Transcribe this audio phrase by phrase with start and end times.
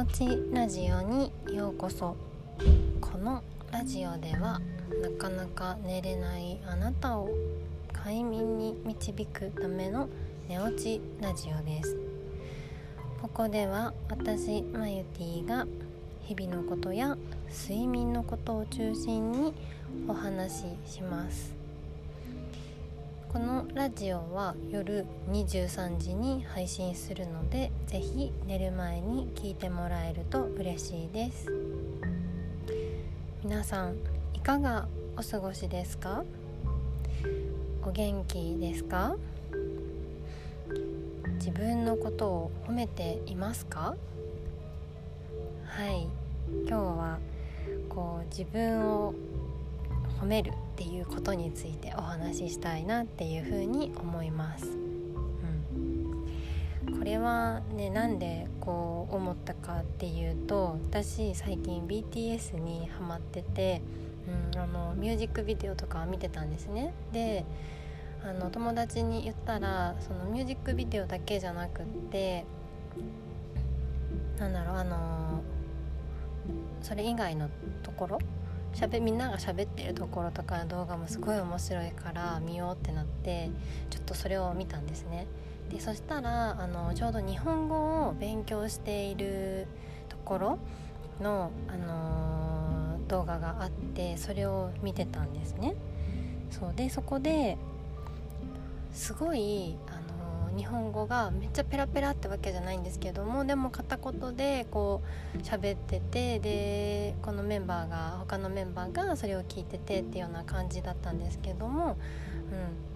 [0.00, 2.16] 落ちラジオにようこそ。
[3.02, 4.58] このラジオでは
[5.02, 7.28] なかなか寝れないあなたを
[7.92, 10.08] 快眠に導くための
[10.48, 11.98] 寝落ちラジオです。
[13.20, 15.66] ここでは私マユティが
[16.22, 17.18] 日々のことや
[17.52, 19.52] 睡眠のことを中心に
[20.08, 21.59] お話しします。
[23.32, 31.46] このラジオは夜23時に配信するのでぜひ寝る前に聞いてもらえると嬉しいです。
[33.44, 33.94] 皆さん
[34.34, 36.24] いかがお過ごしですか？
[37.84, 39.14] お元気ですか？
[41.34, 43.94] 自分のことを褒めていますか？
[45.66, 46.08] はい。
[46.66, 47.18] 今日は
[47.88, 49.14] こう自分を
[50.20, 54.66] 褒めるっていうことについてお話ししたいなっていうふうに思います。
[56.86, 63.80] うん、これはねなんでこう思ったかっていうと私最近 BTS にハマってて、
[64.54, 66.92] うん、あのミュージックビデオとか見てたんですね。
[67.12, 67.44] で
[68.22, 72.44] あの友達に言ったらそのミュージックビデオだけじゃなくって
[74.38, 75.40] なんだろうあの
[76.82, 77.48] それ以外の
[77.82, 78.18] ところ
[78.72, 83.50] しゃべみんなが喋ってるところとかの動画もすごい面白いから見ようってなって
[83.90, 85.26] ちょっとそれを見たんですね。
[85.70, 89.68] でそしたらあのちょうど日本語を勉強している
[90.08, 90.58] ところ
[91.20, 95.74] の、あのー、動画があってそれを見てたんですね。
[96.50, 97.56] そうでそこで
[98.92, 99.99] すごいあ
[100.56, 105.02] 日本語がめっちゃペラペラってわけじゃないんですけどもでも片言でこ
[105.34, 111.96] う喋っててでこのメンバーが他のメンバーがそれを聞いててっていうような感じだったんですけども、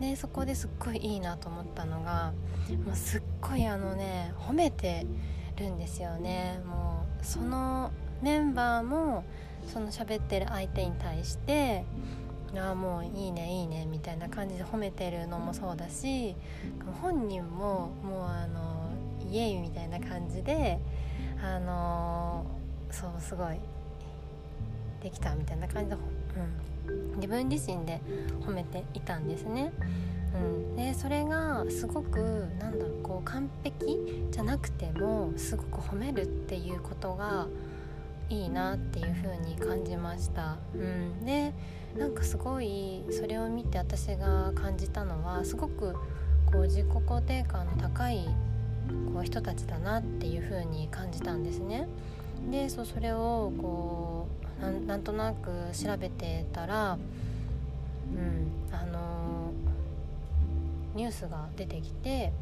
[0.00, 2.32] うん、でそこですっごいいいなと思ったのが
[2.84, 5.06] もうすっごいあのね褒めて
[5.56, 6.60] るんですよね。
[6.64, 7.90] もうその
[8.22, 9.24] メンバーも
[9.66, 11.84] その喋ってる相手に対して
[12.56, 16.34] ああもういいねいいねみたいな感じで褒めてるのもそうだし
[17.00, 18.90] 本人ももうあの
[19.30, 20.78] イエイみたいな感じで
[21.42, 22.44] あの
[22.90, 23.58] そうすごい
[25.02, 25.96] できたみたいな感じで、
[26.88, 28.00] うん、自分自身で
[28.44, 29.72] 褒めていたんですね。
[30.34, 32.20] うん、でそれがすごく
[32.60, 37.48] なんだろうこう完璧じゃなくてもすごく褒めるっていうことが
[38.30, 40.56] いいなっていう風に感じました。
[40.74, 41.52] うん、で
[41.98, 45.94] なんかすごいそれを見て私が感じたのはすごく
[46.46, 48.28] こう自己肯定感の高い
[49.12, 51.88] こう人たちだなっていう風に感じたんですね。
[52.50, 54.28] でそうそれをこ
[54.62, 56.98] うなんとなく調べてたら、
[58.14, 59.52] うんあの、
[60.94, 62.32] ニュースが出てきて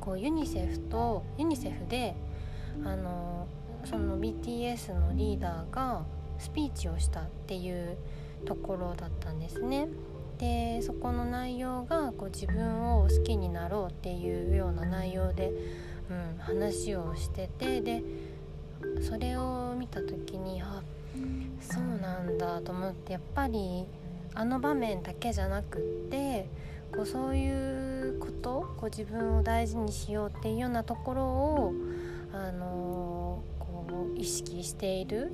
[0.00, 2.14] こうユニセフとユニセフで、
[2.84, 3.46] あの、
[3.84, 6.04] その BTS のリーダーが
[6.38, 7.96] スピーチをしたっていう
[8.44, 9.88] ところだったんですね。
[10.38, 15.52] でそこの内容がこう自分を好きになろうっていうような内容で、
[16.10, 18.02] うん、話をしててで
[19.00, 20.82] それを見た時にあ
[21.60, 23.86] そうなんだと思ってやっぱり
[24.34, 26.48] あの場面だけじゃなくって
[26.94, 31.72] こうそういうことこう自分を大事にしようっていうようなところを、
[32.32, 35.32] あのー、こう意識している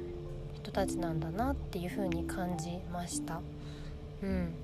[0.55, 3.41] 人たちなんだなっていう風に感じました。
[4.23, 4.55] うん。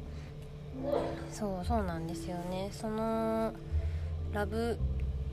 [1.30, 2.68] そうそうなんですよね。
[2.72, 3.52] その
[4.32, 4.78] 「ラブ・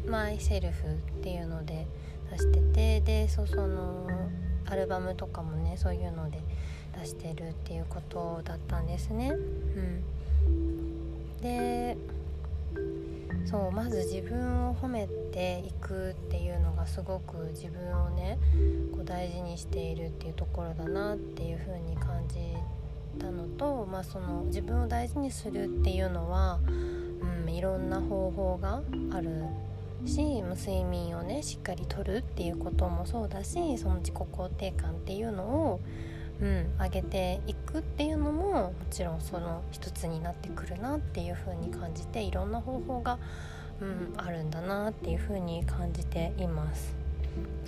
[0.05, 1.87] マイ・セルフ」っていうので
[2.31, 4.07] 出しててでそその
[4.65, 6.39] アルバムとかもねそういうので
[6.99, 9.31] 出してるっていうことだったんですね。
[9.31, 10.03] うん。
[11.41, 11.97] で
[13.51, 18.39] そうまず自分を褒めていくっていうのがすごく自分をね
[18.93, 22.39] こう大事にしているっていうところだなっていう風に感じ
[23.19, 26.61] たのと、まあ、その自分を大事にするっていうのは、
[27.45, 28.81] うん、いろんな方法が
[29.11, 29.43] ある
[30.05, 35.81] し睡眠をねしっかりとるっていうこともそうだしその自己肯定感っていうのを
[36.41, 43.19] うん、上げていくっていうのももちろんその一つになってくるなっていう風に感じていろんな方法が、
[43.79, 46.95] うん、あるんだなっていう風に感じています。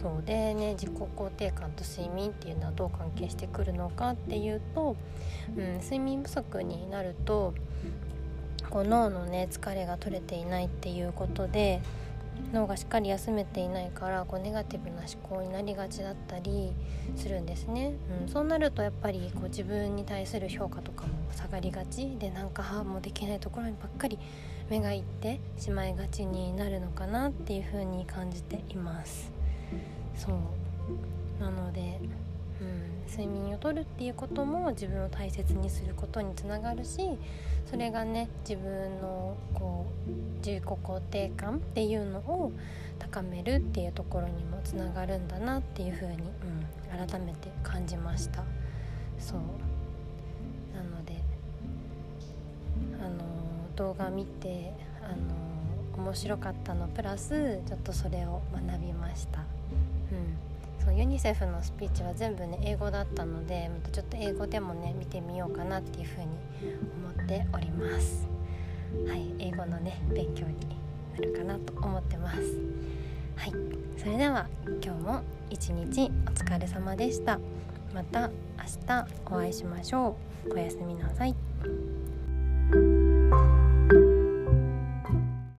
[0.01, 4.97] そうでね自己肯定感と睡眠っていうのはどう関係してくるのかっていうと、
[5.55, 7.53] うん、睡眠不足になると
[8.69, 11.81] こう脳のね疲れが取れていないっていうことで
[12.51, 16.73] 脳がしっかり休めていないからこうネガティブな思考になりがちだったり
[17.15, 22.17] するんですね、うん、そうなるとやっぱりこう自分に対する評価とかも下がりがち。
[22.17, 24.19] でなんかもうできないところにばっかり
[24.69, 29.31] 目がいってしまいがちになるのかなっていう風に感じています。
[30.15, 31.43] そう。
[31.43, 31.99] なので、
[33.05, 37.01] うん、睡眠をとるっていうことも自分を大切にすることにつながるし
[37.65, 42.51] それがね自分のこう自己肯定感っていうのを
[42.99, 48.43] 高めるっていうところにもつながるんだなっていうふうに、うん、改めて感じました。
[49.19, 49.39] そう。
[50.75, 51.21] なので
[52.99, 53.23] あの
[53.75, 59.39] 動画見てあの面白かったのプラスちょっとそれを学びました。
[60.11, 60.52] うん。
[60.83, 66.27] そうユニセフのスピーチは全部ね英語だったのでまたちょっと英語でもね見てみようかなっていうふうに
[67.15, 68.27] 思っております。
[69.07, 70.55] はい英語のね勉強に
[71.13, 72.39] なるかなと思ってます。
[73.35, 73.53] はい
[73.97, 74.47] それでは
[74.83, 77.39] 今日も一日お疲れ様でした。
[77.93, 80.53] また明日お会いしましょう。
[80.53, 81.35] おやすみなさい。